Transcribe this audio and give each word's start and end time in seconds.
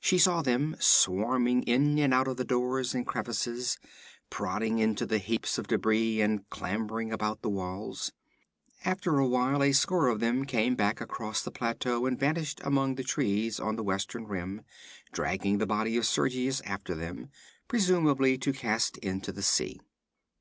She 0.00 0.18
saw 0.18 0.42
them 0.42 0.74
swarming 0.80 1.62
in 1.62 2.00
and 2.00 2.12
out 2.12 2.26
of 2.26 2.36
the 2.36 2.44
doors 2.44 2.96
and 2.96 3.06
crevices, 3.06 3.78
prodding 4.28 4.80
into 4.80 5.06
the 5.06 5.18
heaps 5.18 5.56
of 5.56 5.68
debris, 5.68 6.20
and 6.20 6.50
clambering 6.50 7.12
about 7.12 7.42
the 7.42 7.48
walls. 7.48 8.10
After 8.84 9.20
awhile 9.20 9.62
a 9.62 9.70
score 9.70 10.08
of 10.08 10.18
them 10.18 10.44
came 10.46 10.74
back 10.74 11.00
across 11.00 11.42
the 11.44 11.52
plateau 11.52 12.06
and 12.06 12.18
vanished 12.18 12.60
among 12.64 12.96
the 12.96 13.04
trees 13.04 13.60
on 13.60 13.76
the 13.76 13.84
western 13.84 14.26
rim, 14.26 14.62
dragging 15.12 15.58
the 15.58 15.64
body 15.66 15.96
of 15.96 16.06
Sergius 16.06 16.60
after 16.62 16.96
them, 16.96 17.30
presumably 17.68 18.36
to 18.36 18.52
cast 18.52 18.96
into 18.98 19.30
the 19.30 19.42
sea. 19.44 19.78